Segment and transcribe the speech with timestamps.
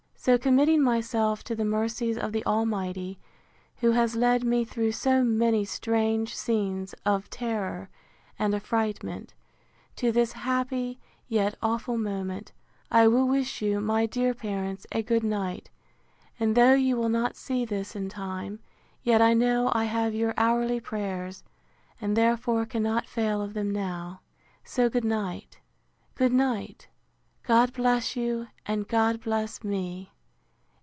[0.23, 3.17] —So, committing myself to the mercies of the Almighty,
[3.77, 7.89] who has led me through so many strange scenes of terror
[8.37, 9.33] and affrightment,
[9.95, 12.51] to this happy, yet awful moment,
[12.91, 15.71] I will wish you, my dear parents, a good night;
[16.39, 18.59] and though you will not see this in time,
[19.01, 21.43] yet I know I have your hourly prayers,
[21.99, 24.21] and therefore cannot fail of them now.
[24.63, 25.59] So, good night,
[26.13, 26.89] good night!
[27.43, 30.09] God bless you, and God bless me!